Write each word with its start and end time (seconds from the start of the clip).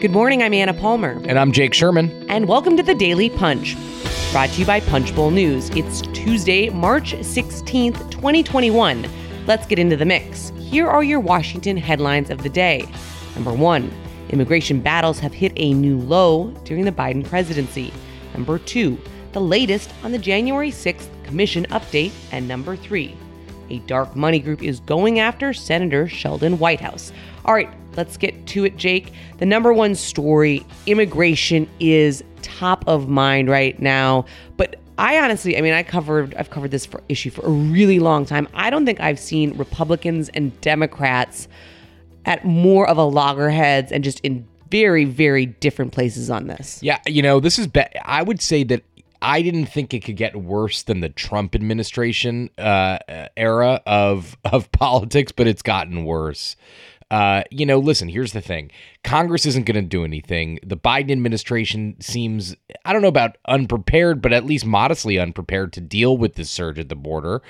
Good 0.00 0.12
morning, 0.12 0.42
I'm 0.42 0.54
Anna 0.54 0.72
Palmer. 0.72 1.20
And 1.26 1.38
I'm 1.38 1.52
Jake 1.52 1.74
Sherman. 1.74 2.24
And 2.30 2.48
welcome 2.48 2.74
to 2.78 2.82
the 2.82 2.94
Daily 2.94 3.28
Punch, 3.28 3.76
brought 4.32 4.48
to 4.48 4.60
you 4.60 4.64
by 4.64 4.80
Punchbowl 4.80 5.30
News. 5.30 5.68
It's 5.76 6.00
Tuesday, 6.00 6.70
March 6.70 7.12
16th, 7.12 8.10
2021. 8.10 9.06
Let's 9.46 9.66
get 9.66 9.78
into 9.78 9.98
the 9.98 10.06
mix. 10.06 10.54
Here 10.56 10.88
are 10.88 11.04
your 11.04 11.20
Washington 11.20 11.76
headlines 11.76 12.30
of 12.30 12.42
the 12.42 12.48
day. 12.48 12.88
Number 13.34 13.52
one, 13.52 13.92
immigration 14.30 14.80
battles 14.80 15.18
have 15.18 15.34
hit 15.34 15.52
a 15.56 15.74
new 15.74 15.98
low 15.98 16.48
during 16.64 16.86
the 16.86 16.92
Biden 16.92 17.22
presidency. 17.22 17.92
Number 18.32 18.58
two, 18.58 18.98
the 19.32 19.40
latest 19.42 19.92
on 20.02 20.12
the 20.12 20.18
January 20.18 20.70
6th 20.70 21.08
commission 21.24 21.66
update. 21.66 22.12
And 22.32 22.48
number 22.48 22.74
three, 22.74 23.14
a 23.68 23.80
dark 23.80 24.16
money 24.16 24.38
group 24.38 24.62
is 24.62 24.80
going 24.80 25.20
after 25.20 25.52
Senator 25.52 26.08
Sheldon 26.08 26.58
Whitehouse. 26.58 27.12
All 27.44 27.52
right, 27.52 27.68
let's 27.96 28.16
get 28.16 28.46
to 28.48 28.64
it, 28.64 28.76
Jake. 28.76 29.12
The 29.38 29.46
number 29.46 29.72
one 29.72 29.94
story 29.94 30.64
immigration 30.86 31.68
is 31.80 32.22
top 32.42 32.84
of 32.86 33.08
mind 33.08 33.48
right 33.48 33.78
now. 33.80 34.24
But 34.56 34.76
I 34.98 35.18
honestly, 35.18 35.56
I 35.56 35.60
mean, 35.60 35.72
I 35.72 35.82
covered, 35.82 36.34
I've 36.34 36.50
covered 36.50 36.70
this 36.70 36.86
for 36.86 37.02
issue 37.08 37.30
for 37.30 37.46
a 37.46 37.50
really 37.50 37.98
long 37.98 38.26
time. 38.26 38.48
I 38.54 38.70
don't 38.70 38.84
think 38.84 39.00
I've 39.00 39.18
seen 39.18 39.56
Republicans 39.56 40.28
and 40.30 40.58
Democrats 40.60 41.48
at 42.26 42.44
more 42.44 42.86
of 42.88 42.98
a 42.98 43.04
loggerheads 43.04 43.92
and 43.92 44.04
just 44.04 44.20
in 44.20 44.46
very, 44.70 45.04
very 45.04 45.46
different 45.46 45.92
places 45.92 46.30
on 46.30 46.46
this. 46.46 46.78
Yeah, 46.82 46.98
you 47.06 47.22
know, 47.22 47.40
this 47.40 47.58
is, 47.58 47.66
be- 47.66 47.84
I 48.04 48.22
would 48.22 48.40
say 48.40 48.62
that 48.64 48.84
I 49.22 49.42
didn't 49.42 49.66
think 49.66 49.92
it 49.92 50.00
could 50.04 50.16
get 50.16 50.36
worse 50.36 50.82
than 50.82 51.00
the 51.00 51.08
Trump 51.08 51.54
administration 51.54 52.50
uh, 52.56 52.98
era 53.36 53.82
of 53.86 54.36
of 54.44 54.70
politics, 54.72 55.32
but 55.32 55.46
it's 55.46 55.62
gotten 55.62 56.04
worse. 56.04 56.56
Uh, 57.10 57.42
you 57.50 57.66
know, 57.66 57.78
listen, 57.78 58.08
here's 58.08 58.32
the 58.32 58.40
thing 58.40 58.70
Congress 59.02 59.44
isn't 59.46 59.66
going 59.66 59.82
to 59.82 59.88
do 59.88 60.04
anything. 60.04 60.58
The 60.62 60.76
Biden 60.76 61.10
administration 61.10 61.96
seems, 62.00 62.54
I 62.84 62.92
don't 62.92 63.02
know 63.02 63.08
about 63.08 63.36
unprepared, 63.46 64.22
but 64.22 64.32
at 64.32 64.46
least 64.46 64.64
modestly 64.64 65.18
unprepared 65.18 65.72
to 65.74 65.80
deal 65.80 66.16
with 66.16 66.34
this 66.34 66.50
surge 66.50 66.78
at 66.78 66.88
the 66.88 66.96
border. 66.96 67.42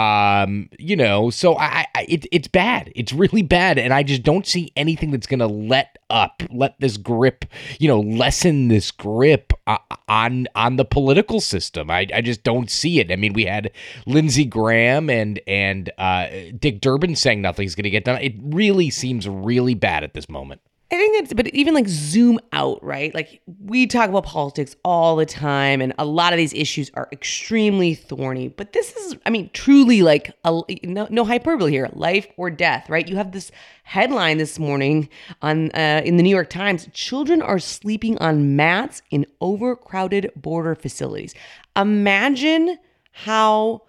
Um, 0.00 0.70
you 0.78 0.96
know, 0.96 1.28
so 1.28 1.58
I, 1.58 1.86
I 1.94 2.06
it, 2.08 2.26
it's 2.32 2.48
bad. 2.48 2.90
It's 2.94 3.12
really 3.12 3.42
bad, 3.42 3.78
and 3.78 3.92
I 3.92 4.02
just 4.02 4.22
don't 4.22 4.46
see 4.46 4.72
anything 4.74 5.10
that's 5.10 5.26
gonna 5.26 5.46
let 5.46 5.98
up, 6.08 6.42
let 6.50 6.78
this 6.80 6.96
grip, 6.96 7.44
you 7.78 7.88
know, 7.88 8.00
lessen 8.00 8.68
this 8.68 8.90
grip 8.90 9.52
uh, 9.66 9.76
on 10.08 10.46
on 10.54 10.76
the 10.76 10.86
political 10.86 11.40
system. 11.40 11.90
I, 11.90 12.06
I 12.14 12.22
just 12.22 12.42
don't 12.44 12.70
see 12.70 12.98
it. 13.00 13.12
I 13.12 13.16
mean, 13.16 13.34
we 13.34 13.44
had 13.44 13.72
Lindsey 14.06 14.46
Graham 14.46 15.10
and 15.10 15.38
and 15.46 15.90
uh, 15.98 16.28
Dick 16.58 16.80
Durbin 16.80 17.14
saying 17.14 17.42
nothing's 17.42 17.74
gonna 17.74 17.90
get 17.90 18.04
done. 18.04 18.22
It 18.22 18.36
really 18.40 18.88
seems 18.88 19.28
really 19.28 19.74
bad 19.74 20.02
at 20.02 20.14
this 20.14 20.30
moment. 20.30 20.62
I 20.92 20.96
think 20.96 21.22
it's, 21.22 21.32
but 21.32 21.46
even 21.48 21.72
like 21.72 21.86
zoom 21.86 22.40
out, 22.52 22.82
right? 22.82 23.14
Like 23.14 23.42
we 23.64 23.86
talk 23.86 24.08
about 24.08 24.24
politics 24.24 24.74
all 24.84 25.14
the 25.14 25.24
time, 25.26 25.80
and 25.80 25.92
a 25.98 26.04
lot 26.04 26.32
of 26.32 26.36
these 26.36 26.52
issues 26.52 26.90
are 26.94 27.08
extremely 27.12 27.94
thorny. 27.94 28.48
But 28.48 28.72
this 28.72 28.96
is, 28.96 29.16
I 29.24 29.30
mean, 29.30 29.50
truly 29.52 30.02
like 30.02 30.32
a, 30.44 30.62
no, 30.82 31.06
no 31.08 31.24
hyperbole 31.24 31.70
here, 31.70 31.88
life 31.92 32.26
or 32.36 32.50
death, 32.50 32.90
right? 32.90 33.06
You 33.06 33.14
have 33.16 33.30
this 33.30 33.52
headline 33.84 34.38
this 34.38 34.58
morning 34.58 35.08
on 35.42 35.70
uh, 35.72 36.02
in 36.04 36.16
the 36.16 36.24
New 36.24 36.30
York 36.30 36.50
Times: 36.50 36.88
children 36.92 37.40
are 37.40 37.60
sleeping 37.60 38.18
on 38.18 38.56
mats 38.56 39.02
in 39.12 39.26
overcrowded 39.40 40.32
border 40.34 40.74
facilities. 40.74 41.34
Imagine 41.76 42.78
how 43.12 43.82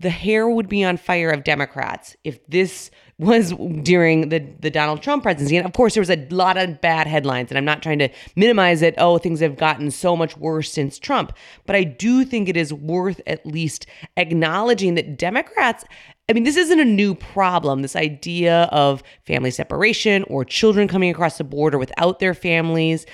the 0.00 0.10
hair 0.10 0.48
would 0.48 0.68
be 0.68 0.82
on 0.82 0.96
fire 0.96 1.30
of 1.30 1.44
Democrats 1.44 2.16
if 2.24 2.44
this 2.46 2.90
was 3.18 3.52
during 3.82 4.30
the, 4.30 4.38
the 4.60 4.70
Donald 4.70 5.02
Trump 5.02 5.22
presidency. 5.22 5.58
And 5.58 5.66
of 5.66 5.74
course, 5.74 5.92
there 5.92 6.00
was 6.00 6.08
a 6.08 6.26
lot 6.30 6.56
of 6.56 6.80
bad 6.80 7.06
headlines, 7.06 7.50
and 7.50 7.58
I'm 7.58 7.66
not 7.66 7.82
trying 7.82 7.98
to 7.98 8.08
minimize 8.34 8.80
it. 8.80 8.94
Oh, 8.96 9.18
things 9.18 9.40
have 9.40 9.58
gotten 9.58 9.90
so 9.90 10.16
much 10.16 10.38
worse 10.38 10.72
since 10.72 10.98
Trump. 10.98 11.34
But 11.66 11.76
I 11.76 11.84
do 11.84 12.24
think 12.24 12.48
it 12.48 12.56
is 12.56 12.72
worth 12.72 13.20
at 13.26 13.44
least 13.44 13.84
acknowledging 14.16 14.94
that 14.94 15.18
Democrats. 15.18 15.84
I 16.30 16.32
mean, 16.32 16.44
this 16.44 16.56
isn't 16.56 16.80
a 16.80 16.84
new 16.84 17.14
problem. 17.14 17.82
This 17.82 17.96
idea 17.96 18.62
of 18.72 19.02
family 19.26 19.50
separation 19.50 20.22
or 20.24 20.46
children 20.46 20.88
coming 20.88 21.10
across 21.10 21.36
the 21.36 21.44
border 21.44 21.76
without 21.76 22.20
their 22.20 22.32
families. 22.32 23.04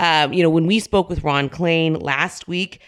Um, 0.00 0.32
you 0.32 0.42
know, 0.42 0.50
when 0.50 0.66
we 0.66 0.80
spoke 0.80 1.08
with 1.08 1.22
Ron 1.22 1.48
Klain 1.48 2.02
last 2.02 2.48
week, 2.48 2.80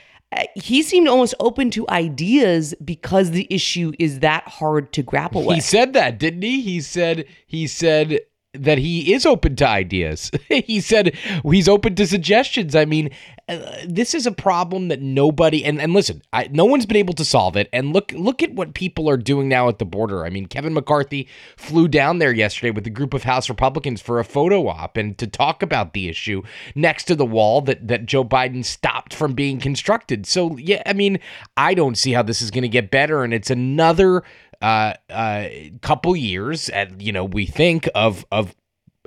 he 0.54 0.82
seemed 0.82 1.08
almost 1.08 1.34
open 1.40 1.70
to 1.72 1.88
ideas 1.88 2.74
because 2.84 3.30
the 3.30 3.46
issue 3.50 3.92
is 3.98 4.20
that 4.20 4.46
hard 4.46 4.92
to 4.92 5.02
grapple 5.02 5.44
with. 5.44 5.56
He 5.56 5.60
said 5.60 5.92
that, 5.94 6.18
didn't 6.18 6.42
he? 6.42 6.60
He 6.60 6.80
said 6.80 7.26
he 7.46 7.66
said 7.66 8.20
that 8.54 8.78
he 8.78 9.12
is 9.12 9.26
open 9.26 9.56
to 9.56 9.68
ideas. 9.68 10.30
he 10.48 10.80
said 10.80 11.16
he's 11.44 11.68
open 11.68 11.94
to 11.96 12.06
suggestions. 12.06 12.74
I 12.74 12.84
mean, 12.84 13.10
uh, 13.48 13.58
this 13.86 14.14
is 14.14 14.26
a 14.26 14.32
problem 14.32 14.88
that 14.88 15.02
nobody 15.02 15.64
and, 15.64 15.80
and 15.80 15.92
listen, 15.92 16.22
I, 16.32 16.48
no 16.50 16.64
one's 16.64 16.86
been 16.86 16.96
able 16.96 17.14
to 17.14 17.24
solve 17.24 17.56
it. 17.56 17.68
And 17.72 17.92
look 17.92 18.12
look 18.12 18.42
at 18.42 18.54
what 18.54 18.74
people 18.74 19.10
are 19.10 19.16
doing 19.16 19.48
now 19.48 19.68
at 19.68 19.78
the 19.78 19.84
border. 19.84 20.24
I 20.24 20.30
mean, 20.30 20.46
Kevin 20.46 20.72
McCarthy 20.72 21.28
flew 21.56 21.88
down 21.88 22.18
there 22.18 22.32
yesterday 22.32 22.70
with 22.70 22.86
a 22.86 22.90
group 22.90 23.12
of 23.12 23.24
House 23.24 23.48
Republicans 23.48 24.00
for 24.00 24.18
a 24.18 24.24
photo 24.24 24.68
op 24.68 24.96
and 24.96 25.18
to 25.18 25.26
talk 25.26 25.62
about 25.62 25.92
the 25.92 26.08
issue 26.08 26.42
next 26.74 27.04
to 27.04 27.14
the 27.14 27.26
wall 27.26 27.60
that 27.62 27.86
that 27.86 28.06
Joe 28.06 28.24
Biden 28.24 28.64
stopped 28.64 29.12
from 29.12 29.34
being 29.34 29.60
constructed. 29.60 30.26
So 30.26 30.56
yeah, 30.56 30.82
I 30.86 30.92
mean, 30.92 31.18
I 31.56 31.74
don't 31.74 31.98
see 31.98 32.12
how 32.12 32.22
this 32.22 32.40
is 32.40 32.50
going 32.50 32.62
to 32.62 32.68
get 32.68 32.90
better, 32.90 33.24
and 33.24 33.34
it's 33.34 33.50
another 33.50 34.22
uh, 34.64 34.94
uh, 35.10 35.48
couple 35.82 36.16
years, 36.16 36.70
at, 36.70 36.98
you 36.98 37.12
know, 37.12 37.24
we 37.24 37.44
think 37.44 37.86
of 37.94 38.24
of 38.32 38.56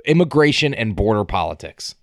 immigration 0.04 0.72
and 0.72 0.94
border 0.94 1.24
politics. 1.24 1.96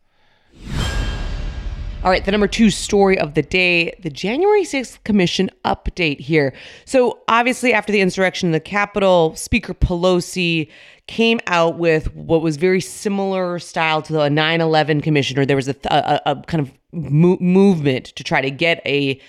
All 2.04 2.12
right, 2.12 2.24
the 2.24 2.32
number 2.32 2.48
two 2.48 2.70
story 2.70 3.18
of 3.18 3.34
the 3.34 3.42
day 3.42 3.98
the 4.02 4.10
January 4.10 4.64
6th 4.64 5.02
Commission 5.06 5.50
update 5.64 6.20
here. 6.20 6.54
So, 6.84 7.20
obviously, 7.30 7.74
after 7.74 7.94
the 7.94 8.02
insurrection 8.02 8.50
in 8.50 8.52
the 8.52 8.60
Capitol, 8.60 9.34
Speaker 9.38 9.74
Pelosi 9.74 10.70
came 11.08 11.40
out 11.48 11.78
with 11.78 12.14
what 12.14 12.42
was 12.42 12.58
very 12.58 12.82
similar 12.82 13.58
style 13.58 14.02
to 14.02 14.12
the 14.12 14.30
9 14.30 14.62
11 14.62 15.00
commission, 15.00 15.40
or 15.40 15.46
there 15.46 15.56
was 15.56 15.70
a, 15.70 15.76
a, 15.86 16.22
a 16.26 16.36
kind 16.44 16.62
of 16.62 16.74
mo- 16.92 17.38
movement 17.40 18.08
to 18.18 18.24
try 18.24 18.42
to 18.42 18.52
get 18.52 18.82
a 18.86 19.20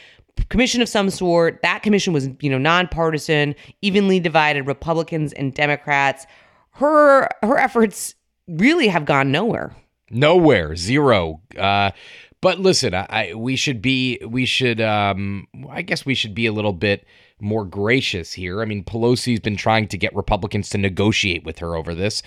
commission 0.49 0.83
of 0.83 0.89
some 0.89 1.11
sort. 1.11 1.61
That 1.63 1.83
commission 1.83 2.13
was, 2.13 2.29
you 2.41 2.51
know, 2.51 2.59
nonpartisan, 2.59 3.55
evenly 3.83 4.21
divided, 4.21 4.67
Republicans 4.67 5.33
and 5.33 5.55
Democrats. 5.55 6.27
Her 6.73 7.29
her 7.43 7.59
efforts 7.59 8.15
really 8.49 8.89
have 8.89 9.05
gone 9.05 9.31
nowhere. 9.31 9.75
Nowhere, 10.11 10.77
zero. 10.77 11.41
Uh, 11.59 11.91
but 12.41 12.61
listen, 12.61 12.95
I, 12.95 13.07
I, 13.09 13.35
we 13.35 13.57
should 13.57 13.83
be 13.83 14.21
we 14.27 14.47
should 14.47 14.81
um, 14.81 15.47
I 15.71 15.83
guess 15.83 16.07
we 16.07 16.15
should 16.15 16.35
be 16.35 16.47
a 16.47 16.53
little 16.53 16.73
bit 16.73 17.05
more 17.41 17.65
gracious 17.65 18.33
here. 18.33 18.63
I 18.63 18.65
mean, 18.65 18.83
Pelosi's 18.83 19.41
been 19.41 19.57
trying 19.57 19.89
to 19.89 19.99
get 19.99 20.15
Republicans 20.17 20.71
to 20.71 20.79
negotiate 20.79 21.45
with 21.45 21.59
her 21.59 21.77
over 21.77 21.95
this. 21.95 22.23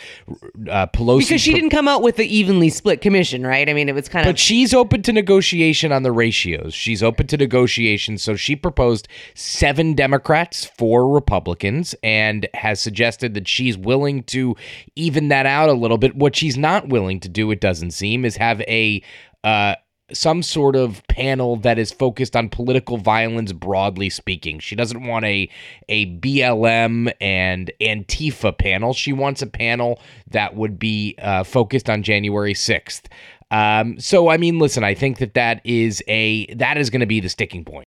Uh, 0.70 0.86
Pelosi 0.88 1.20
because 1.20 1.42
she 1.42 1.54
didn't 1.54 1.72
come 1.72 1.88
out 1.88 2.04
with 2.04 2.16
the 2.16 2.26
evenly 2.26 2.70
split 2.70 3.02
commission, 3.02 3.46
right? 3.46 3.68
I 3.68 3.74
mean, 3.74 3.90
it 3.90 3.96
was 3.96 4.08
kind 4.08 4.28
of. 4.28 4.34
But 4.34 4.40
she's 4.40 4.74
open 4.74 5.02
to 5.04 5.14
negotiation 5.14 5.92
on 5.92 6.04
the 6.04 6.12
ratios. 6.12 6.76
She's 6.76 7.02
open 7.02 7.26
to 7.28 7.38
negotiation, 7.38 8.20
so 8.20 8.36
she 8.36 8.56
proposed 8.56 9.08
seven 9.34 9.96
Democrats, 9.96 10.66
four 10.66 11.10
Republicans, 11.10 11.96
and 12.04 12.48
has 12.54 12.80
suggested 12.80 13.34
that 13.34 13.48
she's 13.48 13.78
willing 13.78 14.24
to 14.24 14.56
even 14.96 15.30
that 15.30 15.48
out 15.48 15.70
a 15.70 15.74
little 15.74 15.98
bit. 15.98 16.16
What 16.16 16.36
she's 16.36 16.58
not 16.58 16.90
willing 16.90 17.20
to 17.22 17.30
do, 17.30 17.50
it 17.50 17.60
doesn't 17.60 17.92
seem, 17.92 18.26
is 18.26 18.38
have 18.38 18.62
a. 18.62 19.02
Uh, 19.44 19.76
some 20.14 20.44
sort 20.44 20.76
of 20.76 21.02
panel 21.08 21.56
that 21.58 21.78
is 21.78 21.92
focused 21.92 22.36
on 22.36 22.50
political 22.50 22.98
violence 22.98 23.52
broadly 23.52 24.10
speaking. 24.10 24.60
She 24.60 24.76
doesn't 24.76 25.06
want 25.06 25.26
a 25.26 25.50
a 25.88 26.18
BLM 26.20 27.12
and 27.20 27.72
Antifa 27.82 28.58
panel. 28.58 28.94
She 28.94 29.14
wants 29.14 29.42
a 29.42 29.48
panel 29.48 30.00
that 30.32 30.56
would 30.56 30.80
be 30.80 31.16
uh, 31.22 31.44
focused 31.44 31.90
on 31.90 32.04
January 32.04 32.54
6th. 32.54 33.06
Um, 33.52 34.00
so 34.00 34.30
I 34.30 34.38
mean, 34.38 34.60
listen, 34.60 34.84
I 34.84 34.94
think 34.94 35.18
that 35.18 35.34
that 35.34 35.62
is 35.64 36.04
a 36.08 36.54
that 36.56 36.78
is 36.78 36.90
going 36.90 37.02
to 37.02 37.08
be 37.08 37.20
the 37.20 37.30
sticking 37.30 37.66
point. 37.66 37.86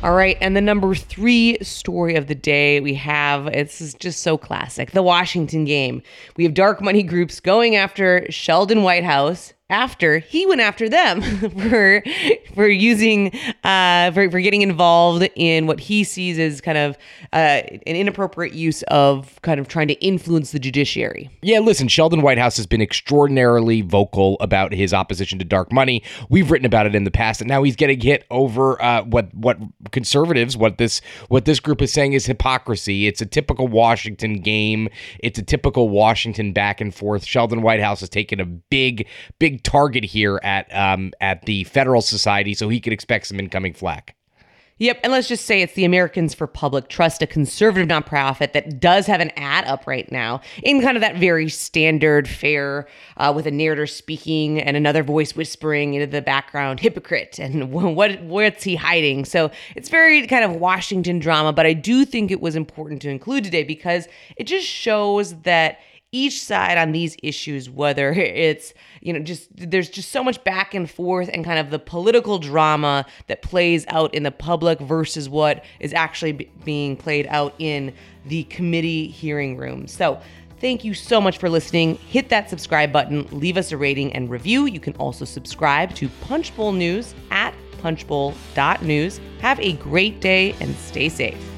All 0.00 0.14
right, 0.14 0.36
and 0.40 0.54
the 0.54 0.60
number 0.60 0.94
three 0.94 1.56
story 1.62 2.16
of 2.16 2.26
the 2.26 2.34
day 2.34 2.80
we 2.80 2.94
have 2.94 3.46
this 3.46 3.80
is 3.80 3.94
just 3.94 4.22
so 4.22 4.36
classic 4.36 4.92
the 4.92 5.02
Washington 5.02 5.64
game. 5.64 6.02
We 6.36 6.44
have 6.44 6.54
dark 6.54 6.80
money 6.82 7.02
groups 7.02 7.40
going 7.40 7.76
after 7.76 8.30
Sheldon 8.30 8.82
Whitehouse 8.82 9.54
after 9.68 10.20
he 10.20 10.46
went 10.46 10.60
after 10.60 10.88
them 10.88 11.20
for 11.70 12.02
for 12.54 12.68
using 12.68 13.34
uh, 13.64 14.12
for, 14.12 14.30
for 14.30 14.40
getting 14.40 14.62
involved 14.62 15.28
in 15.34 15.66
what 15.66 15.80
he 15.80 16.04
sees 16.04 16.38
as 16.38 16.60
kind 16.60 16.78
of 16.78 16.96
uh, 17.32 17.62
an 17.86 17.96
inappropriate 17.96 18.54
use 18.54 18.82
of 18.84 19.40
kind 19.42 19.58
of 19.58 19.66
trying 19.66 19.88
to 19.88 19.94
influence 19.94 20.52
the 20.52 20.58
judiciary. 20.58 21.28
Yeah, 21.42 21.58
listen, 21.58 21.88
Sheldon 21.88 22.22
Whitehouse 22.22 22.56
has 22.56 22.66
been 22.66 22.80
extraordinarily 22.80 23.80
vocal 23.82 24.36
about 24.40 24.72
his 24.72 24.94
opposition 24.94 25.38
to 25.40 25.44
dark 25.44 25.72
money. 25.72 26.02
We've 26.28 26.50
written 26.50 26.66
about 26.66 26.86
it 26.86 26.94
in 26.94 27.04
the 27.04 27.10
past, 27.10 27.40
and 27.40 27.48
now 27.48 27.62
he's 27.62 27.76
getting 27.76 28.00
hit 28.00 28.24
over 28.30 28.80
uh, 28.82 29.02
what 29.02 29.34
what 29.34 29.58
conservatives, 29.90 30.56
what 30.56 30.78
this 30.78 31.00
what 31.28 31.44
this 31.44 31.58
group 31.58 31.82
is 31.82 31.92
saying 31.92 32.12
is 32.12 32.26
hypocrisy. 32.26 33.08
It's 33.08 33.20
a 33.20 33.26
typical 33.26 33.66
Washington 33.66 34.40
game. 34.40 34.88
It's 35.18 35.38
a 35.38 35.42
typical 35.42 35.88
Washington 35.88 36.52
back 36.52 36.80
and 36.80 36.94
forth. 36.94 37.24
Sheldon 37.24 37.62
Whitehouse 37.62 38.00
has 38.00 38.08
taken 38.08 38.38
a 38.38 38.46
big 38.46 39.08
big 39.40 39.55
big 39.56 39.62
target 39.62 40.04
here 40.04 40.40
at 40.42 40.74
um, 40.74 41.12
at 41.20 41.42
the 41.46 41.64
Federalist 41.64 42.08
Society, 42.08 42.54
so 42.54 42.68
he 42.68 42.80
could 42.80 42.92
expect 42.92 43.26
some 43.26 43.40
incoming 43.40 43.72
flack. 43.72 44.14
Yep, 44.78 45.00
and 45.04 45.10
let's 45.10 45.26
just 45.26 45.46
say 45.46 45.62
it's 45.62 45.72
the 45.72 45.86
Americans 45.86 46.34
for 46.34 46.46
Public 46.46 46.90
Trust, 46.90 47.22
a 47.22 47.26
conservative 47.26 47.88
nonprofit 47.88 48.52
that 48.52 48.78
does 48.78 49.06
have 49.06 49.22
an 49.22 49.30
ad 49.34 49.64
up 49.64 49.86
right 49.86 50.10
now 50.12 50.42
in 50.62 50.82
kind 50.82 50.98
of 50.98 51.00
that 51.00 51.16
very 51.16 51.48
standard 51.48 52.28
fare 52.28 52.86
uh, 53.16 53.32
with 53.34 53.46
a 53.46 53.50
narrator 53.50 53.86
speaking 53.86 54.60
and 54.60 54.76
another 54.76 55.02
voice 55.02 55.34
whispering 55.34 55.94
into 55.94 56.06
the 56.06 56.20
background, 56.20 56.78
hypocrite, 56.78 57.38
and 57.38 57.72
what 57.96 58.20
what's 58.20 58.64
he 58.64 58.76
hiding? 58.76 59.24
So 59.24 59.50
it's 59.74 59.88
very 59.88 60.26
kind 60.26 60.44
of 60.44 60.56
Washington 60.56 61.20
drama, 61.20 61.54
but 61.54 61.64
I 61.64 61.72
do 61.72 62.04
think 62.04 62.30
it 62.30 62.42
was 62.42 62.54
important 62.54 63.00
to 63.02 63.08
include 63.08 63.44
today 63.44 63.64
because 63.64 64.08
it 64.36 64.44
just 64.44 64.66
shows 64.66 65.40
that 65.40 65.78
each 66.12 66.42
side 66.42 66.78
on 66.78 66.92
these 66.92 67.16
issues, 67.22 67.68
whether 67.68 68.12
it's, 68.12 68.72
you 69.00 69.12
know, 69.12 69.20
just 69.20 69.48
there's 69.54 69.88
just 69.88 70.10
so 70.10 70.22
much 70.22 70.42
back 70.44 70.74
and 70.74 70.90
forth 70.90 71.28
and 71.32 71.44
kind 71.44 71.58
of 71.58 71.70
the 71.70 71.78
political 71.78 72.38
drama 72.38 73.06
that 73.26 73.42
plays 73.42 73.84
out 73.88 74.14
in 74.14 74.22
the 74.22 74.30
public 74.30 74.80
versus 74.80 75.28
what 75.28 75.64
is 75.80 75.92
actually 75.92 76.32
b- 76.32 76.50
being 76.64 76.96
played 76.96 77.26
out 77.28 77.54
in 77.58 77.92
the 78.26 78.44
committee 78.44 79.08
hearing 79.08 79.56
room. 79.56 79.86
So, 79.86 80.20
Thank 80.58 80.84
you 80.84 80.94
so 80.94 81.20
much 81.20 81.36
for 81.36 81.50
listening. 81.50 81.96
Hit 81.96 82.30
that 82.30 82.48
subscribe 82.48 82.90
button, 82.90 83.28
leave 83.30 83.58
us 83.58 83.72
a 83.72 83.76
rating 83.76 84.14
and 84.14 84.30
review. 84.30 84.64
You 84.64 84.80
can 84.80 84.94
also 84.96 85.26
subscribe 85.26 85.94
to 85.96 86.08
Punchbowl 86.22 86.72
News 86.72 87.14
at 87.30 87.54
punchbowl.news. 87.82 89.20
Have 89.40 89.60
a 89.60 89.72
great 89.74 90.20
day 90.20 90.54
and 90.60 90.74
stay 90.76 91.10
safe. 91.10 91.55